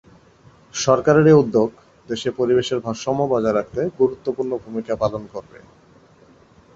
[0.75, 1.69] সরকারের এ উদ্যোগ
[2.09, 5.59] দেশে পরিবেশের ভারসাম্য বজায় রাখতে গুরুত্বপূর্ণ ভূমিকা পালন করবে।